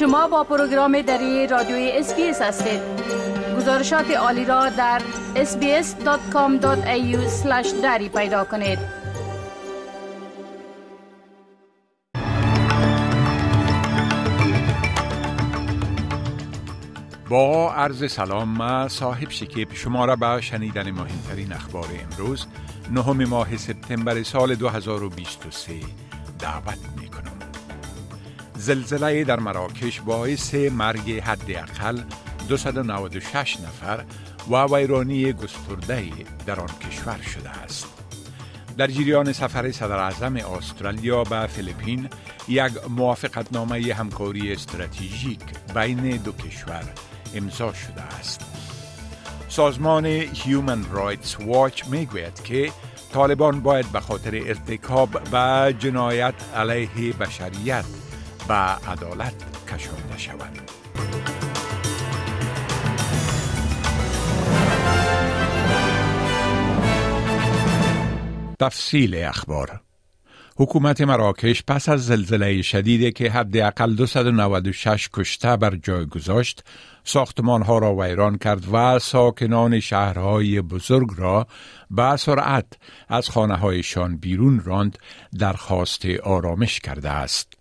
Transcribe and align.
شما 0.00 0.28
با 0.28 0.44
پروگرام 0.44 1.02
دری 1.02 1.46
رادیوی 1.46 1.90
SBS 1.94 2.42
هستید 2.42 2.80
گزارشات 3.56 4.10
عالی 4.10 4.44
را 4.44 4.68
در 4.68 5.02
sbs.com.au 5.34 6.66
دری 7.82 8.08
پیدا 8.08 8.44
کنید 8.44 8.78
با 17.28 17.72
عرض 17.74 18.12
سلام 18.12 18.48
مصاحب 18.48 19.30
شکیب 19.30 19.72
شما 19.72 20.04
را 20.04 20.16
به 20.16 20.40
شنیدن 20.40 20.90
مهمترین 20.90 21.52
اخبار 21.52 21.88
امروز 22.02 22.46
نهم 22.90 23.24
ماه 23.24 23.56
سپتامبر 23.56 24.22
سال 24.22 24.54
2023 24.54 25.72
دعوت 26.38 26.78
می. 26.96 27.09
زلزله 28.60 29.24
در 29.24 29.40
مراکش 29.40 30.00
باعث 30.00 30.54
مرگ 30.54 31.20
حداقل 31.20 32.00
296 32.48 33.60
نفر 33.60 34.04
و 34.50 34.74
ویرانی 34.74 35.32
گسترده 35.32 36.08
در 36.46 36.60
آن 36.60 36.68
کشور 36.88 37.20
شده 37.22 37.50
است. 37.50 37.86
در 38.76 38.86
جریان 38.86 39.32
سفر 39.32 39.72
صدر 39.72 39.98
اعظم 39.98 40.36
استرالیا 40.36 41.24
به 41.24 41.46
فیلیپین 41.46 42.08
یک 42.48 42.72
موافقتنامه 42.88 43.94
همکاری 43.94 44.52
استراتژیک 44.52 45.40
بین 45.74 46.16
دو 46.16 46.32
کشور 46.32 46.84
امضا 47.34 47.72
شده 47.72 48.02
است. 48.02 48.40
سازمان 49.48 50.06
هیومن 50.06 50.84
رایتس 50.90 51.36
واچ 51.40 51.86
می 51.86 52.06
گوید 52.06 52.42
که 52.42 52.72
طالبان 53.12 53.60
باید 53.60 53.92
به 53.92 54.00
خاطر 54.00 54.34
ارتکاب 54.34 55.10
به 55.10 55.74
جنایت 55.78 56.34
علیه 56.56 57.12
بشریت 57.12 57.84
به 58.50 58.56
عدالت 58.56 59.34
کشانده 59.68 60.18
شوند. 60.18 60.70
تفصیل 68.60 69.14
اخبار 69.14 69.80
حکومت 70.56 71.00
مراکش 71.00 71.62
پس 71.66 71.88
از 71.88 72.06
زلزله 72.06 72.62
شدیدی 72.62 73.12
که 73.12 73.30
حداقل 73.30 73.94
296 73.94 75.08
کشته 75.12 75.56
بر 75.56 75.76
جای 75.76 76.06
گذاشت 76.06 76.64
ساختمان 77.04 77.62
ها 77.62 77.78
را 77.78 77.96
ویران 77.96 78.38
کرد 78.38 78.64
و 78.72 78.98
ساکنان 78.98 79.80
شهرهای 79.80 80.60
بزرگ 80.60 81.08
را 81.16 81.46
به 81.90 82.16
سرعت 82.16 82.66
از 83.08 83.28
خانه 83.28 83.56
هایشان 83.56 84.16
بیرون 84.16 84.60
راند 84.64 84.98
درخواست 85.38 86.06
آرامش 86.06 86.80
کرده 86.80 87.10
است. 87.10 87.59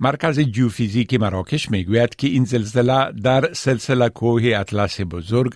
مرکز 0.00 0.40
جیوفیزیک 0.40 1.14
مراکش 1.14 1.70
می‌گوید 1.70 2.16
که 2.16 2.26
این 2.26 2.44
زلزله 2.44 3.12
در 3.12 3.52
سلسله 3.52 4.08
کوه 4.08 4.42
اطلس 4.56 5.00
بزرگ 5.00 5.54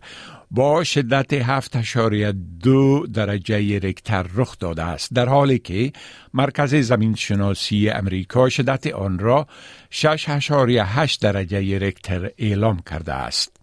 با 0.51 0.85
شدت 0.85 1.43
7.2 1.43 3.07
درجه 3.13 3.79
رکتر 3.79 4.27
رخ 4.35 4.59
داده 4.59 4.83
است 4.83 5.15
در 5.15 5.29
حالی 5.29 5.59
که 5.59 5.93
مرکز 6.35 6.75
زمین 6.75 7.15
شناسی 7.15 7.91
امریکا 7.91 8.49
شدت 8.49 8.87
آن 8.87 9.19
را 9.19 9.47
6.8 9.91 11.19
درجه 11.21 11.79
رکتر 11.79 12.31
اعلام 12.39 12.81
کرده 12.91 13.13
است. 13.13 13.60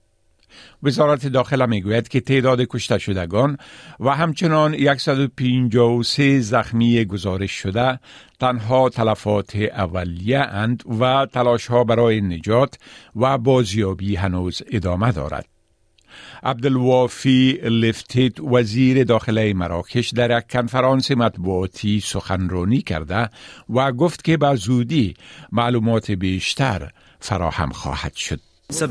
وزارت 0.83 1.27
داخله 1.27 1.65
می‌گوید 1.65 2.07
که 2.07 2.21
تعداد 2.21 2.61
کشته 2.61 2.97
شدگان 2.97 3.57
و 3.99 4.09
همچنان 4.09 4.97
153 4.97 6.39
زخمی 6.39 7.05
گزارش 7.05 7.51
شده 7.51 7.99
تنها 8.39 8.89
تلفات 8.89 9.55
اولیه 9.55 10.39
اند 10.39 10.83
و 10.99 11.27
تلاش 11.33 11.67
ها 11.67 11.83
برای 11.83 12.21
نجات 12.21 12.75
و 13.15 13.37
بازیابی 13.37 14.15
هنوز 14.15 14.61
ادامه 14.71 15.11
دارد. 15.11 15.45
عبدالوافی 16.43 17.59
لفتیت 17.63 18.39
وزیر 18.39 19.03
داخله 19.03 19.53
مراکش 19.53 20.09
در 20.09 20.37
یک 20.37 20.47
کنفرانس 20.49 21.11
مطبوعاتی 21.11 21.99
سخنرانی 21.99 22.81
کرده 22.81 23.29
و 23.69 23.91
گفت 23.91 24.23
که 24.23 24.37
به 24.37 24.55
زودی 24.55 25.13
معلومات 25.51 26.11
بیشتر 26.11 26.91
فراهم 27.19 27.69
خواهد 27.69 28.13
شد. 28.13 28.39
A 28.69 28.85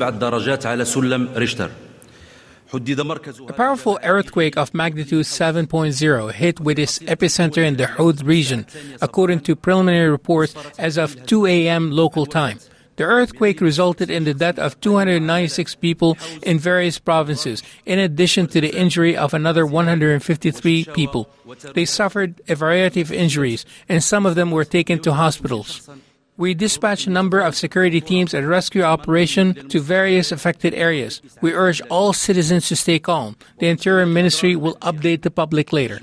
powerful 3.53 3.99
earthquake 4.03 4.57
of 4.57 4.73
magnitude 4.73 5.27
7.0 5.27 6.33
hit 6.33 6.61
with 6.61 6.79
its 6.79 6.99
epicenter 7.01 7.63
in 7.63 7.77
the 7.77 7.87
Hode 7.87 8.23
region, 8.23 8.67
according 9.03 9.41
to 9.41 9.55
preliminary 9.55 10.09
reports 10.09 10.55
as 10.79 10.97
of 10.97 11.27
2 11.27 11.45
a.m. 11.45 11.91
local 11.91 12.25
time. 12.25 12.59
The 12.97 13.05
earthquake 13.05 13.61
resulted 13.61 14.11
in 14.11 14.25
the 14.25 14.33
death 14.33 14.59
of 14.59 14.81
296 14.81 15.75
people 15.75 16.17
in 16.43 16.59
various 16.59 16.99
provinces, 16.99 17.63
in 17.85 17.99
addition 17.99 18.47
to 18.47 18.63
the 18.63 18.75
injury 18.75 19.15
of 19.15 19.35
another 19.35 19.67
153 19.67 20.87
people. 20.95 21.29
They 21.75 21.85
suffered 21.85 22.41
a 22.49 22.55
variety 22.55 23.03
of 23.03 23.13
injuries, 23.13 23.67
and 23.91 24.03
some 24.03 24.25
of 24.25 24.37
them 24.37 24.51
were 24.51 24.65
taken 24.65 25.01
to 25.01 25.13
hospitals. 25.13 25.87
We 26.38 26.54
dispatched 26.54 27.08
a 27.08 27.12
number 27.12 27.40
of 27.40 27.56
security 27.56 28.02
teams 28.02 28.34
and 28.34 28.48
rescue 28.48 28.84
operation 28.96 29.54
to 29.70 29.80
various 29.80 30.32
affected 30.32 30.74
areas. 30.74 31.22
We 31.42 31.54
urge 31.54 31.82
all 31.90 32.14
citizens 32.14 32.68
to 32.70 32.76
stay 32.76 33.00
calm. 33.00 33.36
The 33.60 33.68
Interior 33.68 34.08
Ministry 34.08 34.56
will 34.56 34.78
update 34.82 35.22
the 35.22 35.32
public 35.32 35.72
later. 35.72 36.00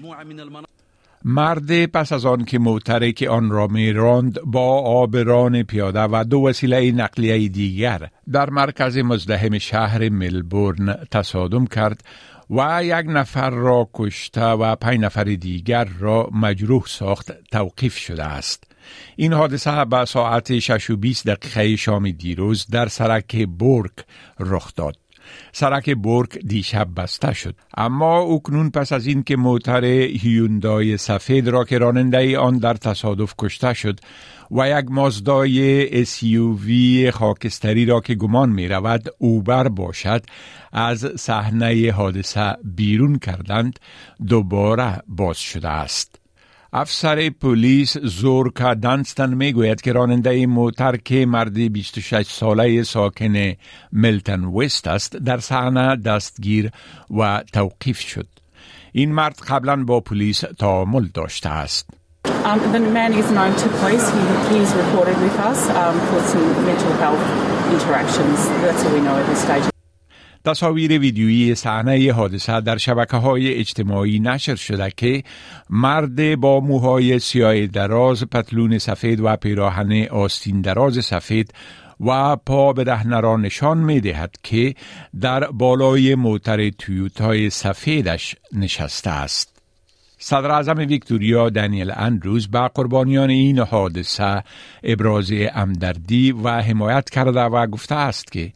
مرد 1.24 1.86
پس 1.86 2.12
از 2.12 2.26
آن 2.26 2.44
که 2.44 2.58
موترک 2.58 3.22
آن 3.30 3.50
را 3.50 3.66
میراند 3.66 4.40
با 4.44 4.80
آبران 4.80 5.62
پیاده 5.62 6.02
و 6.02 6.24
دو 6.24 6.38
وسیله 6.38 6.92
نقلیه 6.92 7.48
دیگر 7.48 8.08
در 8.32 8.50
مرکز 8.50 8.98
مزدهم 8.98 9.58
شهر 9.58 10.08
ملبورن 10.08 10.96
تصادم 11.10 11.66
کرد 11.66 12.04
و 12.50 12.80
یک 12.84 13.06
نفر 13.08 13.50
را 13.50 13.90
کشته 13.94 14.44
و 14.44 14.76
پنج 14.76 15.00
نفر 15.00 15.24
دیگر 15.24 15.88
را 15.98 16.28
مجروح 16.32 16.82
ساخت 16.86 17.32
توقیف 17.50 17.96
شده 17.96 18.24
است. 18.24 18.64
این 19.15 19.33
حادثه 19.33 19.85
به 19.85 20.05
ساعت 20.05 20.59
6 20.59 20.89
و 20.89 20.97
20 20.97 21.27
دقیقه 21.27 21.75
شام 21.75 22.11
دیروز 22.11 22.67
در 22.67 22.87
سرک 22.87 23.47
بورک 23.47 23.93
رخ 24.39 24.75
داد. 24.75 24.97
سرک 25.51 25.95
بورک 25.95 26.37
دیشب 26.37 26.87
بسته 26.97 27.33
شد 27.33 27.55
اما 27.77 28.19
اکنون 28.19 28.69
پس 28.69 28.91
از 28.91 29.07
اینکه 29.07 29.35
موتر 29.35 29.85
هیوندای 29.85 30.97
سفید 30.97 31.47
را 31.47 31.63
که 31.63 31.77
راننده 31.77 32.37
آن 32.37 32.57
در 32.57 32.73
تصادف 32.73 33.33
کشته 33.37 33.73
شد 33.73 33.99
و 34.51 34.79
یک 34.79 34.85
مازدای 34.89 36.05
SUV 36.05 36.71
خاکستری 37.09 37.85
را 37.85 38.01
که 38.01 38.15
گمان 38.15 38.49
می 38.49 38.67
رود 38.67 39.09
اوبر 39.17 39.67
باشد 39.67 40.25
از 40.71 41.11
صحنه 41.15 41.91
حادثه 41.91 42.55
بیرون 42.63 43.19
کردند 43.19 43.79
دوباره 44.27 45.01
باز 45.07 45.37
شده 45.37 45.69
است 45.69 46.22
افسر 46.75 47.29
پلیس 47.29 47.97
زورکا 47.97 48.73
دانستن 48.73 49.33
می‌گوید 49.33 49.81
که 49.81 49.93
راننده 49.93 50.45
موتر 50.45 50.97
که 50.97 51.25
مردی 51.25 51.69
26 51.69 52.25
ساله 52.25 52.83
ساکن 52.83 53.53
ملتن 53.91 54.43
وست 54.43 54.87
است 54.87 55.17
در 55.17 55.37
صحنه 55.37 55.95
دستگیر 55.95 56.71
و 57.17 57.43
توقیف 57.53 57.99
شد. 57.99 58.27
این 58.91 59.11
مرد 59.11 59.39
قبلا 59.47 59.83
با 59.83 59.99
پلیس 59.99 60.43
تعامل 60.59 61.07
داشته 61.13 61.49
است. 61.49 61.89
Um, 62.45 62.59
the 62.73 62.79
man 62.79 63.11
is 63.21 63.27
known 63.31 63.53
to 63.63 63.67
police. 63.79 64.05
He, 64.15 64.21
he's 64.51 64.71
reported 64.83 65.17
with 65.25 65.37
us 65.49 65.59
um, 65.81 65.95
for 66.09 66.19
some 66.31 66.45
mental 66.69 66.93
health 67.03 67.25
interactions. 67.75 68.37
That's 68.63 68.83
all 68.85 68.93
we 68.97 69.01
know 69.07 69.15
at 69.21 69.25
this 69.27 69.41
stage. 69.47 69.72
تصاویر 70.45 70.99
ویدیویی 70.99 71.55
صحنه 71.55 72.11
حادثه 72.13 72.61
در 72.61 72.77
شبکه 72.77 73.17
های 73.17 73.53
اجتماعی 73.53 74.19
نشر 74.19 74.55
شده 74.55 74.91
که 74.97 75.23
مرد 75.69 76.35
با 76.35 76.59
موهای 76.59 77.19
سیاه 77.19 77.67
دراز 77.67 78.23
پتلون 78.23 78.77
سفید 78.77 79.19
و 79.19 79.35
پیراهن 79.35 80.07
آستین 80.11 80.61
دراز 80.61 81.05
سفید 81.05 81.53
و 81.99 82.35
پا 82.35 82.73
به 82.73 82.83
رهنه 82.83 83.19
را 83.19 83.37
نشان 83.37 83.77
می 83.77 84.01
دهد 84.01 84.35
که 84.43 84.75
در 85.21 85.51
بالای 85.51 86.15
موتر 86.15 86.69
تویوتای 86.69 87.49
سفیدش 87.49 88.35
نشسته 88.53 89.09
است. 89.09 89.53
صدر 90.17 90.51
اعظم 90.51 90.77
ویکتوریا 90.77 91.49
دانیل 91.49 91.91
اندروز 91.95 92.47
به 92.47 92.67
قربانیان 92.67 93.29
این 93.29 93.59
حادثه 93.59 94.43
ابراز 94.83 95.31
امدردی 95.53 96.31
و 96.31 96.49
حمایت 96.49 97.09
کرده 97.09 97.41
و 97.41 97.67
گفته 97.67 97.95
است 97.95 98.31
که 98.31 98.53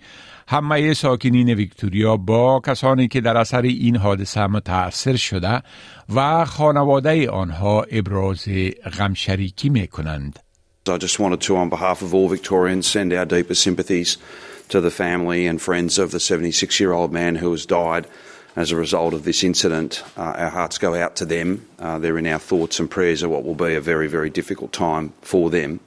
همه 0.47 0.93
ساکنین 0.93 1.49
ویکتوریا 1.49 2.17
با 2.17 2.61
کسانی 2.65 3.07
که 3.07 3.21
در 3.21 3.37
اثر 3.37 3.61
این 3.61 3.95
حادثه 3.95 4.47
متاثر 4.47 5.15
شده 5.15 5.61
و 6.15 6.45
خانواده 6.45 7.29
آنها 7.29 7.83
ابراز 7.83 8.45
غمشریکی 8.99 9.69
می 9.69 9.87
کنند. 9.87 10.39
I 10.89 10.97
just 10.97 11.19
wanted 11.19 11.41
to, 11.41 11.57
on 11.57 11.69
behalf 11.69 12.01
of 12.01 12.13
all 12.13 12.29
Victorians, 12.29 12.87
send 12.87 13.11
our 13.11 13.25
deepest 13.25 13.61
sympathies 13.61 14.17
to 14.69 14.79
the 14.79 14.89
family 14.89 15.45
and 15.45 15.61
friends 15.61 15.99
of 15.99 16.11
the 16.11 16.19
76 16.19 16.79
year 16.79 16.93
old 16.93 17.11
man 17.11 17.35
who 17.35 17.51
has 17.51 17.65
died 17.65 18.07
as 18.57 18.71
a 18.71 18.75
result 18.75 19.13
of 19.13 19.23
this 19.23 19.43
incident. 19.43 20.03
Uh, 20.17 20.33
our 20.35 20.49
hearts 20.49 20.79
go 20.79 20.95
out 20.95 21.15
to 21.15 21.25
them. 21.25 21.65
Uh, 21.77 21.99
they're 21.99 22.17
in 22.17 22.25
our 22.25 22.39
thoughts 22.39 22.79
and 22.79 22.89
prayers 22.89 23.21
of 23.21 23.29
what 23.29 23.45
will 23.45 23.55
be 23.55 23.75
a 23.75 23.79
very, 23.79 24.07
very 24.07 24.31
difficult 24.31 24.73
time 24.73 25.13
for 25.21 25.51
them. 25.51 25.79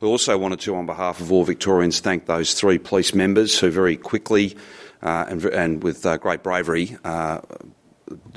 We 0.00 0.08
also 0.08 0.36
wanted 0.36 0.60
to, 0.60 0.76
on 0.76 0.84
behalf 0.84 1.20
of 1.20 1.32
all 1.32 1.44
Victorians, 1.44 2.00
thank 2.00 2.26
those 2.26 2.52
three 2.52 2.78
police 2.78 3.14
members 3.14 3.58
who 3.58 3.70
very 3.70 3.96
quickly 3.96 4.54
uh, 5.02 5.24
and, 5.28 5.44
and, 5.46 5.82
with 5.82 6.04
uh, 6.04 6.18
great 6.18 6.42
bravery 6.42 6.96
uh, 7.04 7.40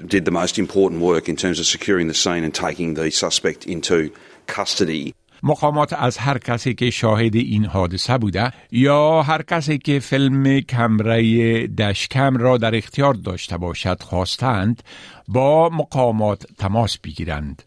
did 0.08 0.24
the 0.24 0.32
most 0.32 0.58
important 0.58 1.02
work 1.02 1.28
in 1.28 1.36
terms 1.36 1.60
of 1.60 1.66
securing 1.66 2.08
the 2.08 2.14
scene 2.14 2.46
and 2.46 2.56
taking 2.56 2.94
the 2.94 3.12
suspect 3.12 3.68
into 3.68 4.14
custody. 4.48 5.14
مقامات 5.44 5.94
از 5.94 6.18
هر 6.18 6.38
کسی 6.38 6.74
که 6.74 6.90
شاهد 6.90 7.36
این 7.36 7.66
حادثه 7.66 8.18
بوده 8.18 8.52
یا 8.72 9.22
هر 9.22 9.42
کسی 9.42 9.78
که 9.78 10.00
فیلم 10.00 10.60
کمره 10.60 11.68
دشکم 11.68 12.38
را 12.38 12.58
در 12.58 12.76
اختیار 12.76 13.14
داشته 13.14 13.58
باشد 13.58 14.04
خواستند 14.04 14.84
با 15.28 15.70
مقامات 15.70 16.46
تماس 16.58 16.98
بگیرند. 16.98 17.64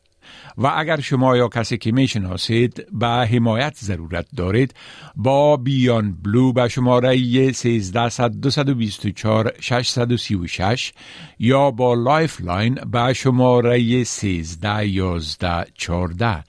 و 0.58 0.73
اگر 0.76 1.00
شما 1.00 1.37
یا 1.37 1.49
کسی 1.49 1.78
که 1.78 1.93
می‌شناسید 1.93 2.87
به 2.93 3.06
حمایت 3.06 3.76
ضرورت 3.76 4.26
دارید 4.37 4.75
با 5.17 5.56
Beyond 5.56 6.12
Blue 6.23 6.53
به 6.52 6.69
شماره 6.69 7.52
13 7.52 8.29
224 8.29 9.52
636 9.61 10.93
یا 11.38 11.70
با 11.70 11.94
Lifeline 11.94 12.75
به 12.75 13.12
شماره 13.12 14.05
13 14.05 14.88
11 14.88 15.67
14 15.75 16.44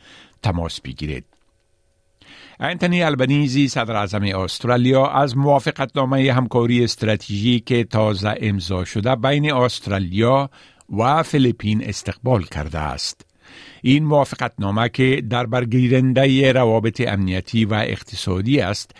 تماس 0.47 0.81
بگیرید. 0.81 1.25
انتونی 2.59 3.03
البنیزی 3.03 3.67
صدر 3.67 3.95
اعظم 3.95 4.23
استرالیا 4.23 5.07
از 5.07 5.37
موافقتنامه 5.37 6.33
همکاری 6.33 6.83
استراتژیک 6.83 7.73
تازه 7.73 8.35
امضا 8.41 8.85
شده 8.85 9.15
بین 9.15 9.53
استرالیا 9.53 10.49
و 10.97 11.23
فیلیپین 11.23 11.83
استقبال 11.83 12.43
کرده 12.43 12.79
است. 12.79 13.25
این 13.81 14.03
موافقتنامه 14.03 14.89
که 14.89 15.23
در 15.29 15.45
برگیرنده 15.45 16.51
روابط 16.51 17.01
امنیتی 17.07 17.65
و 17.65 17.73
اقتصادی 17.73 18.59
است 18.59 18.91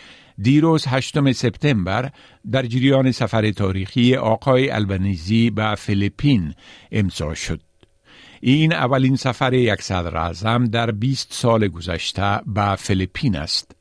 دیروز 0.42 0.84
هشتم 0.88 1.32
سپتامبر 1.32 2.10
در 2.52 2.62
جریان 2.62 3.12
سفر 3.12 3.50
تاریخی 3.50 4.16
آقای 4.16 4.70
البنیزی 4.70 5.50
به 5.50 5.74
فیلیپین 5.74 6.54
امضا 6.92 7.34
شد. 7.34 7.67
این 8.40 8.72
اولین 8.72 9.16
سفر 9.16 9.54
یک 9.54 9.82
صدر 9.82 10.16
اعظم 10.16 10.64
در 10.64 10.90
20 10.90 11.28
سال 11.30 11.68
گذشته 11.68 12.40
به 12.46 12.76
فیلیپین 12.76 13.36
است. 13.36 13.72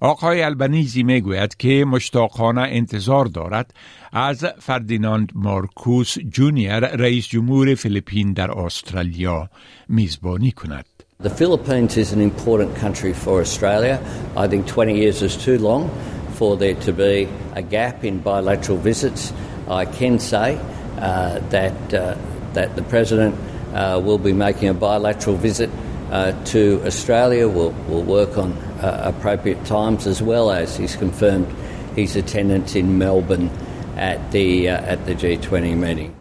آقای 0.00 0.42
البنیزی 0.42 1.02
می 1.02 1.20
گوید 1.20 1.56
که 1.56 1.84
مشتاقانه 1.84 2.60
انتظار 2.60 3.24
دارد 3.24 3.74
از 4.12 4.44
فردیناند 4.44 5.32
مارکوس 5.34 6.18
جونیور 6.18 6.80
رئیس 6.80 7.28
جمهور 7.28 7.74
فیلیپین 7.74 8.32
در 8.32 8.50
استرالیا 8.50 9.50
میزبانی 9.88 10.52
کند. 10.52 10.84
The 11.22 11.28
Philippines 11.28 11.98
is 11.98 12.12
an 12.14 12.22
important 12.22 12.74
country 12.76 13.12
for 13.12 13.42
Australia. 13.42 14.00
I 14.36 14.48
think 14.48 14.66
20 14.66 14.94
years 14.94 15.20
is 15.20 15.36
too 15.36 15.58
long 15.58 15.90
for 16.32 16.56
there 16.56 16.76
to 16.86 16.92
be 16.92 17.28
a 17.54 17.60
gap 17.60 18.04
in 18.04 18.20
bilateral 18.20 18.78
visits. 18.78 19.30
I 19.68 19.84
can 19.84 20.18
say 20.18 20.58
uh, 20.98 21.40
that 21.50 21.94
uh, 21.94 22.16
that 22.54 22.74
the 22.74 22.82
president 22.82 23.34
uh, 23.73 24.01
will 24.03 24.17
be 24.17 24.33
making 24.33 24.69
a 24.69 24.73
bilateral 24.73 25.35
visit 25.35 25.69
uh, 26.11 26.31
to 26.45 26.81
Australia. 26.85 27.47
We'll, 27.47 27.73
we'll 27.87 28.03
work 28.03 28.37
on 28.37 28.51
uh, 28.53 29.11
appropriate 29.11 29.65
times 29.65 30.07
as 30.07 30.21
well 30.21 30.51
as 30.51 30.77
he's 30.77 30.95
confirmed 30.95 31.47
his 31.95 32.15
attendance 32.15 32.75
in 32.75 32.97
Melbourne 32.97 33.49
at 33.97 34.31
the, 34.31 34.69
uh, 34.69 34.93
at 34.93 35.05
the 35.05 35.15
G20 35.15 35.75
meeting. 35.77 36.11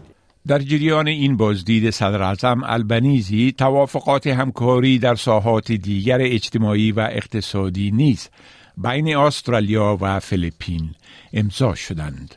در 0.47 0.59
جریان 0.59 1.09
این 1.09 1.37
بازدید 1.37 1.91
صدر 1.91 2.23
اعظم 2.23 2.62
البنیزی 2.65 3.53
توافقات 3.53 4.26
همکاری 4.26 4.99
در 4.99 5.15
ساحات 5.15 5.73
دیگر 5.73 6.19
اجتماعی 6.21 6.93
و 6.93 7.09
اقتصادی 7.12 7.91
نیز 7.91 8.29
بین 8.76 9.17
استرالیا 9.17 9.99
و 10.00 10.21
فیلیپین 10.21 10.91
امضا 11.32 11.75
شدند. 11.75 12.35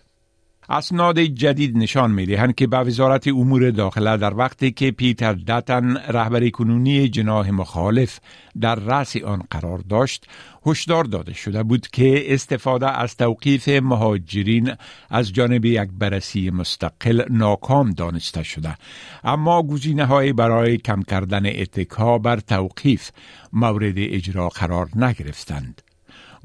اسناد 0.72 1.20
جدید 1.20 1.76
نشان 1.76 2.10
می 2.10 2.26
دهند 2.26 2.54
که 2.54 2.66
به 2.66 2.76
وزارت 2.78 3.28
امور 3.28 3.70
داخله 3.70 4.16
در 4.16 4.34
وقتی 4.34 4.70
که 4.70 4.90
پیتر 4.90 5.32
داتن 5.32 5.96
رهبری 5.96 6.50
کنونی 6.50 7.08
جناح 7.08 7.50
مخالف 7.50 8.18
در 8.60 8.74
رأس 8.74 9.16
آن 9.16 9.42
قرار 9.50 9.78
داشت 9.78 10.26
هشدار 10.66 11.04
داده 11.04 11.34
شده 11.34 11.62
بود 11.62 11.86
که 11.88 12.34
استفاده 12.34 12.90
از 12.90 13.16
توقیف 13.16 13.68
مهاجرین 13.68 14.72
از 15.10 15.32
جانب 15.32 15.64
یک 15.64 15.88
بررسی 15.98 16.50
مستقل 16.50 17.22
ناکام 17.30 17.90
دانسته 17.90 18.42
شده. 18.42 18.76
اما 19.24 19.62
گزینه 19.62 20.04
های 20.04 20.32
برای 20.32 20.76
کم 20.76 21.02
کردن 21.02 21.46
اتکا 21.46 22.18
بر 22.18 22.40
توقیف 22.40 23.10
مورد 23.52 23.94
اجرا 23.96 24.48
قرار 24.48 24.88
نگرفتند. 24.96 25.82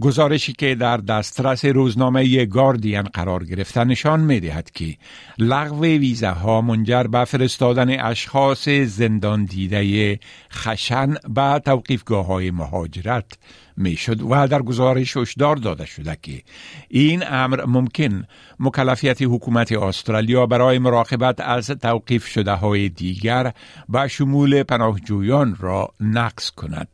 گزارشی 0.01 0.53
که 0.53 0.75
در 0.75 0.97
دسترس 0.97 1.65
روزنامه 1.65 2.45
گاردین 2.45 3.01
قرار 3.01 3.43
گرفته 3.43 3.83
نشان 3.83 4.19
می 4.19 4.39
دهد 4.39 4.71
که 4.71 4.97
لغو 5.37 5.83
ویزه 5.83 6.29
ها 6.29 6.61
منجر 6.61 7.03
به 7.03 7.25
فرستادن 7.25 7.99
اشخاص 7.99 8.69
زندان 8.69 9.45
دیده 9.45 10.19
خشن 10.53 11.15
به 11.29 11.61
توقیفگاه 11.65 12.25
های 12.25 12.51
مهاجرت 12.51 13.37
می 13.77 13.95
شد 13.95 14.21
و 14.21 14.47
در 14.47 14.61
گزارش 14.61 15.17
هشدار 15.17 15.55
داده 15.55 15.85
شده 15.85 16.17
که 16.21 16.41
این 16.89 17.23
امر 17.27 17.65
ممکن 17.65 18.23
مکلفیت 18.59 19.21
حکومت 19.21 19.71
استرالیا 19.71 20.45
برای 20.45 20.79
مراقبت 20.79 21.39
از 21.39 21.67
توقیف 21.67 22.27
شده 22.27 22.51
های 22.51 22.89
دیگر 22.89 23.53
به 23.89 24.07
شمول 24.07 24.63
پناهجویان 24.63 25.57
را 25.59 25.93
نقص 25.99 26.49
کند. 26.49 26.87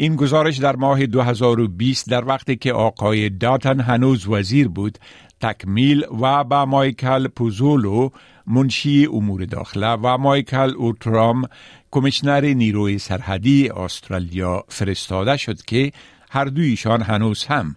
این 0.00 0.16
گزارش 0.16 0.56
در 0.56 0.76
ماه 0.76 1.06
2020 1.06 2.10
در 2.10 2.24
وقتی 2.24 2.56
که 2.56 2.72
آقای 2.72 3.28
داتن 3.28 3.80
هنوز 3.80 4.28
وزیر 4.28 4.68
بود 4.68 4.98
تکمیل 5.40 6.04
و 6.20 6.44
با 6.44 6.66
مایکل 6.66 7.28
پوزولو 7.28 8.10
منشی 8.46 9.06
امور 9.12 9.44
داخله 9.44 9.86
و 9.86 10.18
مایکل 10.18 10.74
اوترام 10.76 11.44
کمیشنر 11.90 12.40
نیروی 12.40 12.98
سرحدی 12.98 13.68
استرالیا 13.68 14.64
فرستاده 14.68 15.36
شد 15.36 15.62
که 15.62 15.92
هر 16.30 16.44
دویشان 16.44 17.02
هنوز 17.02 17.44
هم 17.44 17.76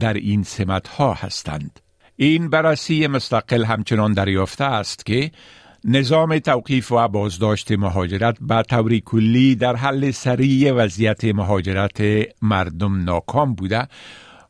در 0.00 0.14
این 0.14 0.42
سمت 0.42 0.88
ها 0.88 1.14
هستند. 1.14 1.80
این 2.16 2.50
بررسی 2.50 3.06
مستقل 3.06 3.64
همچنان 3.64 4.12
دریافته 4.12 4.64
است 4.64 5.06
که 5.06 5.30
نظام 5.86 6.38
توقیف 6.38 6.92
و 6.92 7.08
بازداشت 7.08 7.72
مهاجرت 7.72 8.36
به 8.40 8.62
طور 8.62 8.98
کلی 8.98 9.54
در 9.54 9.76
حل 9.76 10.10
سریع 10.10 10.72
وضعیت 10.72 11.24
مهاجرت 11.24 12.02
مردم 12.42 13.04
ناکام 13.04 13.54
بوده 13.54 13.88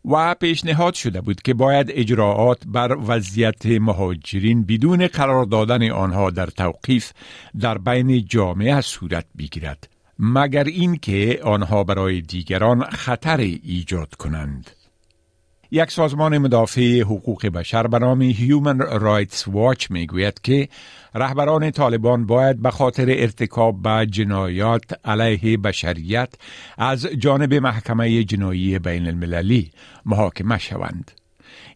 و 0.05 0.35
پیشنهاد 0.35 0.95
شده 0.95 1.21
بود 1.21 1.43
که 1.43 1.55
باید 1.55 1.87
اجراعات 1.91 2.63
بر 2.67 2.97
وضعیت 3.07 3.67
مهاجرین 3.67 4.65
بدون 4.67 5.07
قرار 5.07 5.45
دادن 5.45 5.91
آنها 5.91 6.31
در 6.31 6.47
توقیف 6.47 7.13
در 7.61 7.79
بین 7.79 8.25
جامعه 8.25 8.81
صورت 8.81 9.27
بگیرد 9.39 9.89
مگر 10.19 10.65
اینکه 10.65 11.41
آنها 11.45 11.85
برای 11.85 12.21
دیگران 12.21 12.85
خطر 12.85 13.37
ایجاد 13.37 14.15
کنند. 14.15 14.71
یک 15.75 15.91
سازمان 15.91 16.39
مدافع 16.39 17.01
حقوق 17.01 17.47
بشر 17.47 17.87
به 17.87 17.99
نام 17.99 18.33
Rights 18.81 19.39
Watch 19.39 19.91
می‌گوید 19.91 20.41
که 20.41 20.69
رهبران 21.15 21.71
طالبان 21.71 22.27
باید 22.27 22.63
به 22.63 22.71
خاطر 22.71 23.07
ارتکاب 23.09 23.83
به 23.83 24.07
جنایات 24.11 24.83
علیه 25.05 25.57
بشریت 25.57 26.35
از 26.79 27.07
جانب 27.07 27.55
محکمه 27.55 28.25
جنایی 28.25 28.79
بین 28.79 29.07
المللی 29.07 29.71
محاکمه 30.07 30.59
شوند. 30.59 31.11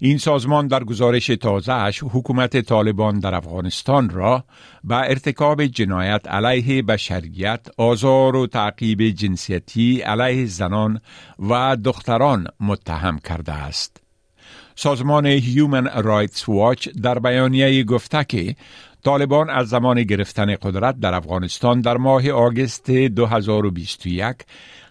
این 0.00 0.18
سازمان 0.18 0.66
در 0.66 0.85
گزارش 0.85 1.26
تازهش 1.26 2.02
حکومت 2.02 2.61
طالبان 2.61 3.18
در 3.18 3.35
افغانستان 3.35 4.11
را 4.11 4.44
به 4.85 4.97
ارتکاب 4.97 5.66
جنایت 5.66 6.28
علیه 6.28 6.82
بشریت، 6.82 7.66
آزار 7.76 8.37
و 8.37 8.47
تعقیب 8.47 9.02
جنسیتی 9.02 10.00
علیه 10.00 10.47
زنان 10.47 11.00
و 11.38 11.76
دختران 11.85 12.47
متهم 12.61 13.18
کرده 13.18 13.52
است. 13.52 14.02
سازمان 14.75 15.26
هیومن 15.26 16.02
رایتس 16.02 16.49
واچ 16.49 16.88
در 16.88 17.18
بیانیه 17.18 17.85
گفته 17.85 18.25
که 18.25 18.56
طالبان 19.04 19.50
از 19.50 19.68
زمان 19.68 20.02
گرفتن 20.02 20.56
قدرت 20.56 21.00
در 21.00 21.14
افغانستان 21.14 21.80
در 21.80 21.97
ماه 21.97 22.30
آگست 22.30 22.90
2021 22.90 24.37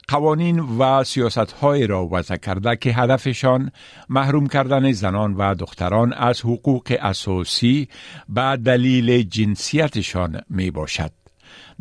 قوانین 0.07 0.59
و 0.59 1.03
سیاست 1.03 1.51
های 1.51 1.87
را 1.87 2.07
وضع 2.11 2.35
کرده 2.35 2.75
که 2.75 2.93
هدفشان 2.93 3.71
محروم 4.09 4.47
کردن 4.47 4.91
زنان 4.91 5.33
و 5.33 5.55
دختران 5.55 6.13
از 6.13 6.41
حقوق 6.41 6.97
اساسی 6.99 7.87
به 8.29 8.57
دلیل 8.65 9.23
جنسیتشان 9.23 10.41
می 10.49 10.71
باشد. 10.71 11.11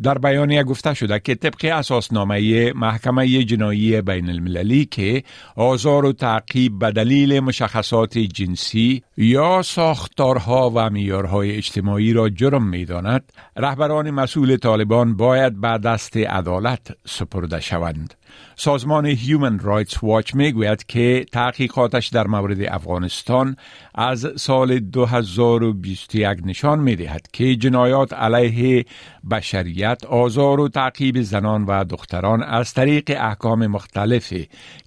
در 0.03 0.17
بیانیه 0.17 0.63
گفته 0.63 0.93
شده 0.93 1.19
که 1.19 1.35
طبق 1.35 1.65
اساسنامه 1.65 2.73
محکمه 2.73 3.43
جنایی 3.43 4.01
بین 4.01 4.29
المللی 4.29 4.85
که 4.85 5.23
آزار 5.55 6.05
و 6.05 6.13
تعقیب 6.13 6.79
به 6.79 6.91
دلیل 6.91 7.39
مشخصات 7.39 8.17
جنسی 8.17 9.03
یا 9.17 9.61
ساختارها 9.61 10.71
و 10.75 10.89
میارهای 10.89 11.55
اجتماعی 11.55 12.13
را 12.13 12.29
جرم 12.29 12.67
می 12.67 12.85
داند 12.85 13.33
رهبران 13.57 14.11
مسئول 14.11 14.57
طالبان 14.57 15.17
باید 15.17 15.61
به 15.61 15.77
دست 15.77 16.17
عدالت 16.17 16.91
سپرده 17.05 17.59
شوند. 17.59 18.13
سازمان 18.55 19.05
هیومن 19.05 19.59
رایتس 19.59 20.03
واچ 20.03 20.35
می‌گوید 20.35 20.85
که 20.85 21.25
تحقیقاتش 21.31 22.07
در 22.07 22.27
مورد 22.27 22.61
افغانستان 22.61 23.55
از 23.95 24.27
سال 24.35 24.79
2021 24.79 26.39
نشان 26.45 26.79
می 26.79 26.95
دهد 26.95 27.27
که 27.33 27.55
جنایات 27.55 28.13
علیه 28.13 28.85
بشریت 29.31 29.86
آزار 30.09 30.59
و 30.59 30.69
تعقیب 30.69 31.21
زنان 31.21 31.65
و 31.65 31.83
دختران 31.83 32.43
از 32.43 32.73
طریق 32.73 33.11
احکام 33.17 33.67
مختلف 33.67 34.33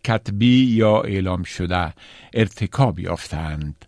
کتبی 0.05 0.65
یا 0.65 1.01
اعلام 1.01 1.43
شده 1.43 1.95
ارتکاب 2.35 2.99
یافتند. 2.99 3.85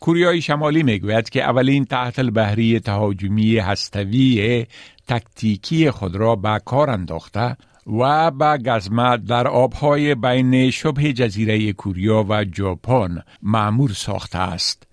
کوریای 0.00 0.40
شمالی 0.40 0.82
می‌گوید 0.82 1.28
که 1.28 1.42
اولین 1.42 1.84
تحت 1.84 2.18
البحری 2.18 2.80
تهاجمی 2.80 3.58
هستوی 3.58 4.66
تکتیکی 5.08 5.90
خود 5.90 6.16
را 6.16 6.36
به 6.36 6.60
کار 6.64 6.90
انداخته 6.90 7.56
و 7.86 8.30
به 8.30 8.58
گزمه 8.58 9.16
در 9.16 9.48
آبهای 9.48 10.14
بین 10.14 10.70
شبه 10.70 11.12
جزیره 11.12 11.72
کوریا 11.72 12.26
و 12.28 12.44
ژاپن 12.56 13.22
معمور 13.42 13.90
ساخته 13.90 14.38
است. 14.38 14.86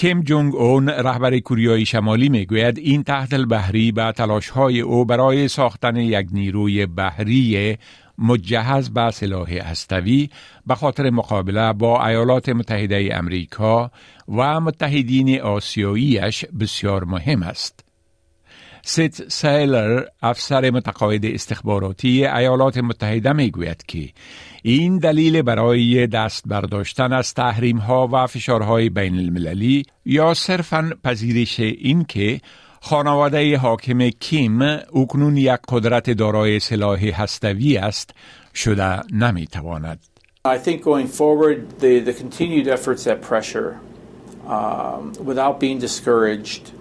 کیم 0.00 0.22
جونگ 0.22 0.54
اون 0.54 0.88
رهبر 0.88 1.38
کوریای 1.38 1.86
شمالی 1.86 2.28
می‌گوید 2.28 2.78
این 2.78 3.02
تحت 3.02 3.32
البحری 3.32 3.92
به 3.92 4.12
تلاش 4.12 4.48
های 4.48 4.80
او 4.80 5.04
برای 5.04 5.48
ساختن 5.48 5.96
یک 5.96 6.28
نیروی 6.32 6.86
بحری 6.86 7.78
مجهز 8.18 8.90
به 8.90 9.10
سلاح 9.10 9.50
هستوی 9.52 10.28
به 10.66 10.74
خاطر 10.74 11.10
مقابله 11.10 11.72
با 11.72 12.06
ایالات 12.06 12.48
متحده 12.48 13.08
امریکا 13.12 13.90
و 14.28 14.60
متحدین 14.60 15.40
آسیاییش 15.40 16.44
بسیار 16.60 17.04
مهم 17.04 17.42
است. 17.42 17.87
سیت 18.90 19.28
سیلر 19.28 20.04
افسر 20.22 20.70
متقاعد 20.70 21.26
استخباراتی 21.26 22.26
ایالات 22.26 22.78
متحده 22.78 23.32
می 23.32 23.50
گوید 23.50 23.82
که 23.88 24.08
این 24.62 24.98
دلیل 24.98 25.42
برای 25.42 26.06
دست 26.06 26.44
برداشتن 26.46 27.12
از 27.12 27.34
تحریم 27.34 27.76
ها 27.76 28.08
و 28.12 28.26
فشارهای 28.26 28.88
بین 28.88 29.18
المللی 29.18 29.84
یا 30.04 30.34
صرفا 30.34 30.90
پذیرش 31.04 31.60
این 31.60 32.04
که 32.04 32.40
خانواده 32.80 33.58
حاکم 33.58 34.10
کیم 34.10 34.62
اکنون 34.62 35.36
یک 35.36 35.60
قدرت 35.68 36.10
دارای 36.10 36.60
سلاح 36.60 37.04
هستوی 37.04 37.76
است 37.76 38.10
شده 38.54 39.00
نمی 39.12 39.46
تواند. 39.46 40.00
I 40.44 40.58
think 40.58 40.82
going 40.82 41.08
forward, 41.08 41.58
the, 41.80 42.00
the 42.00 42.14
continued 42.14 42.68
efforts 42.68 43.06
at 43.06 43.20
pressure 43.20 43.80
um, 44.46 45.12
without 45.30 45.60
being 45.60 45.78
discouraged 45.78 46.77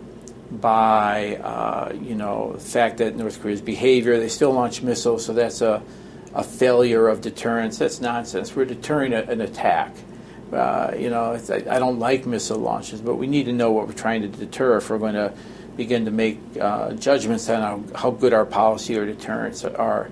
by 0.51 1.37
uh, 1.37 1.93
you 2.01 2.15
know 2.15 2.53
the 2.53 2.59
fact 2.59 2.97
that 2.97 3.15
North 3.15 3.41
Korea's 3.41 3.61
behavior. 3.61 4.19
They 4.19 4.29
still 4.29 4.51
launch 4.51 4.81
missiles, 4.81 5.25
so 5.25 5.33
that's 5.33 5.61
a, 5.61 5.81
a 6.33 6.43
failure 6.43 7.07
of 7.07 7.21
deterrence. 7.21 7.77
That's 7.77 8.01
nonsense. 8.01 8.55
We're 8.55 8.65
deterring 8.65 9.13
a, 9.13 9.21
an 9.23 9.41
attack. 9.41 9.93
Uh, 10.51 10.93
you 10.97 11.09
know, 11.09 11.33
I, 11.49 11.75
I, 11.75 11.77
don't 11.77 11.99
like 11.99 12.25
missile 12.25 12.57
launches, 12.57 13.01
but 13.01 13.15
we 13.15 13.27
need 13.27 13.47
to 13.47 13.51
know 13.51 13.73
what 13.73 13.85
we're 13.85 13.93
trying 13.93 14.21
to 14.21 14.29
deter 14.29 14.77
if 14.77 14.89
we're 14.89 14.97
going 14.97 15.15
to 15.15 15.33
begin 15.75 16.05
to 16.05 16.11
make 16.11 16.39
uh, 16.59 16.93
judgments 16.93 17.49
on 17.49 17.61
how, 17.61 17.97
how 17.97 18.11
good 18.11 18.31
our 18.31 18.45
policy 18.45 18.97
or 18.97 19.05
deterrence 19.05 19.65
are. 19.65 20.09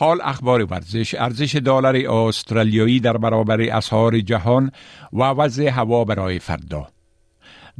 حال 0.00 0.20
اخبار 0.22 0.64
ورزش 0.64 1.14
ارزش 1.14 1.56
دلار 1.56 1.96
استرالیایی 1.96 3.00
در 3.00 3.16
برابر 3.16 3.60
اسعار 3.60 4.20
جهان 4.20 4.70
و 5.12 5.22
وضع 5.22 5.68
هوا 5.68 6.04
برای 6.04 6.38
فردا 6.38 6.86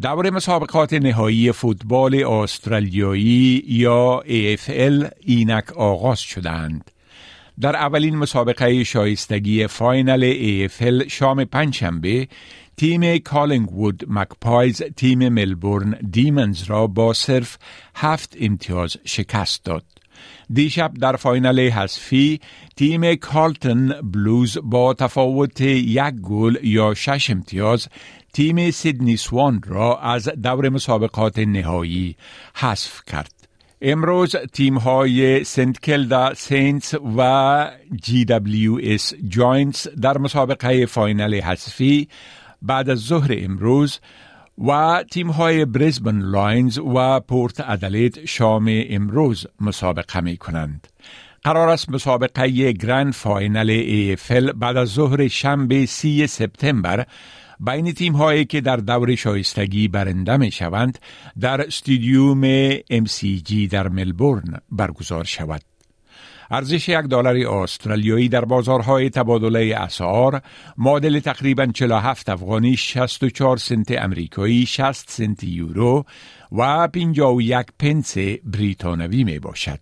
دور 0.03 0.31
مسابقات 0.31 0.93
نهایی 0.93 1.53
فوتبال 1.53 2.25
استرالیایی 2.25 3.65
یا 3.67 4.23
AFL 4.27 5.11
اینک 5.21 5.73
آغاز 5.73 6.21
شدند. 6.21 6.91
در 7.61 7.77
اولین 7.77 8.17
مسابقه 8.17 8.85
شایستگی 8.85 9.67
final 9.67 10.33
AFL 10.69 11.09
شام 11.09 11.45
پنجشنبه 11.45 12.29
تیم 12.77 13.19
Collingwood 13.19 14.05
Magpies 14.09 14.83
تیم 14.83 15.29
Melbourne 15.29 15.99
Demons 16.11 16.63
را 16.63 16.87
با 16.87 17.13
صرف 17.13 17.59
هفت 17.95 18.37
امتیاز 18.41 18.97
شکست 19.05 19.65
داد. 19.65 20.00
دیشب 20.53 20.95
در 20.95 21.17
final 21.17 21.61
حذفی 21.61 22.41
تیم 22.77 23.15
Carlton 23.15 23.89
Blues 24.03 24.59
با 24.63 24.95
تفاوت 24.95 25.61
یک 25.61 26.15
گل 26.23 26.57
یا 26.63 26.95
شش 26.95 27.31
امتیاز 27.31 27.89
تیم 28.33 28.71
Sydney 28.71 29.17
Swans 29.17 29.63
را 29.67 29.99
از 29.99 30.29
دور 30.29 30.69
مسابقات 30.69 31.39
نهایی 31.39 32.17
حذف 32.55 33.01
کرد. 33.07 33.33
امروز 33.83 34.37
تیم 34.37 34.79
های 34.79 35.45
St 35.45 35.81
Kilda 35.81 36.35
Saints 36.35 36.95
و 37.17 37.71
GWS 38.03 38.25
Giants 38.25 39.89
در 39.89 40.19
مسابقه 40.19 40.87
final 40.87 41.35
حذفی 41.35 42.09
بعد 42.63 42.91
از 42.91 42.99
ظهر 42.99 43.35
امروز 43.39 44.01
و 44.67 45.05
تیم 45.11 45.31
های 45.31 45.65
Brisbane 45.65 46.19
Lions 46.19 46.79
و 46.79 47.21
Port 47.21 47.61
Adelaide 47.61 48.25
شام 48.25 48.67
امروز 48.91 49.47
مسابقه 49.61 50.21
می 50.21 50.37
کنند. 50.37 50.87
قرار 51.43 51.69
است 51.69 51.91
مسابقه 51.91 52.73
grand 52.73 53.13
final 53.13 53.71
AFL 53.71 54.53
بعد 54.53 54.77
از 54.77 54.89
ظهر 54.89 55.29
شنبه 55.29 55.87
سی 55.87 56.27
سپتامبر 56.27 57.07
بین 57.61 57.93
تیم 57.93 58.13
هایی 58.13 58.45
که 58.45 58.61
در 58.61 58.77
دور 58.77 59.15
شایستگی 59.15 59.89
برنده 59.89 60.37
می 60.37 60.51
شوند 60.51 60.99
در 61.41 61.61
استودیوم 61.67 62.73
MCG 62.79 63.53
در 63.71 63.89
ملبورن 63.89 64.61
برگزار 64.71 65.25
شود. 65.25 65.70
ارزش 66.51 66.89
یک 66.89 66.97
دلار 66.97 67.37
استرالیایی 67.37 68.29
در 68.29 68.45
بازارهای 68.45 69.11
تبادله 69.11 69.77
اسعار 69.77 70.43
معادل 70.79 71.21
تقریبا 71.21 71.67
47 71.67 72.29
افغانی 72.29 72.77
64 72.77 73.57
سنت 73.57 74.03
امریکایی 74.03 74.67
60 74.67 75.11
سنت 75.11 75.45
یورو 75.45 76.05
و 76.53 76.89
51 76.89 77.67
پنس 77.79 78.19
بریتانوی 78.45 79.25
می 79.25 79.39
باشد. 79.39 79.81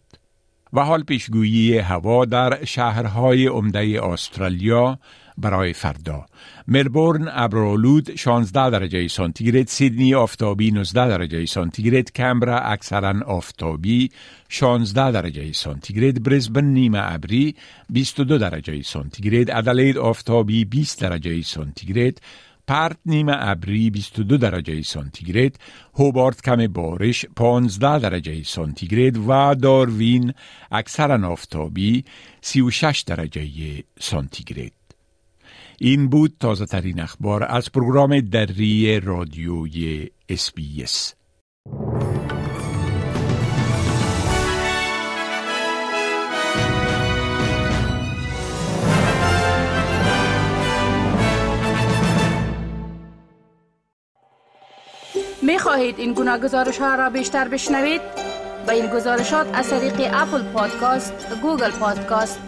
و 0.73 0.85
حال 0.85 1.03
پیشگویی 1.03 1.79
هوا 1.79 2.25
در 2.25 2.65
شهرهای 2.65 3.47
عمده 3.47 4.05
استرالیا 4.05 4.99
برای 5.41 5.73
فردا. 5.73 6.27
ملبورن 6.69 7.29
ابرالود 7.33 8.17
16 8.17 8.71
درجه 8.71 9.09
سانتیگراد 9.09 9.67
سیدنی 9.67 10.15
آفتابی 10.15 10.71
19 10.71 11.09
درجه 11.09 11.47
سانتیگراد 11.47 12.13
کمبرا 12.13 12.61
اکثرا 12.61 13.15
آفتابی 13.27 14.11
16 14.49 15.13
درجه 15.13 15.53
سانتیگراد 15.53 16.23
برزبن 16.23 16.65
نیمه 16.65 17.13
ابری 17.13 17.55
22 17.91 18.39
درجه 18.39 18.83
سانتیگراد 18.83 19.51
ادلید 19.51 19.99
آفتابی 19.99 20.65
20 20.65 21.01
درجه 21.01 21.43
سانتیگراد 21.43 22.21
پرت 22.67 22.97
نیمه 23.07 23.37
ابری 23.39 23.91
22 23.91 24.37
درجه 24.37 24.83
سانتیگراد 24.83 25.57
هوبارت 25.95 26.43
کم 26.43 26.67
بارش 26.67 27.27
15 27.37 27.99
درجه 27.99 28.43
سانتیگراد 28.43 29.17
و 29.29 29.55
داروین 29.55 30.33
اکثرا 30.73 31.29
آفتابی 31.29 32.05
36 32.41 33.01
درجه 33.01 33.49
سانتیگراد 34.01 34.78
این 35.81 36.09
بود 36.09 36.37
تازه 36.41 36.67
ترین 36.67 37.01
اخبار 37.01 37.45
از 37.45 37.73
پروگرام 37.73 38.21
دری 38.21 39.01
رادیوی 39.01 40.11
SBS 40.29 41.15
می 55.43 55.59
خواهید 55.59 55.99
این 55.99 56.13
گونه 56.13 56.39
گزارش 56.39 56.79
ها 56.79 56.95
را 56.95 57.11
بیشتر 57.11 57.49
بشنوید؟ 57.49 58.01
با 58.67 58.73
این 58.73 58.87
گزارشات 58.87 59.47
از 59.55 59.71
طریق 59.71 60.11
Apple 60.15 60.43
Podcasts، 60.43 61.13
Google 61.43 61.71
Podcasts، 61.71 62.48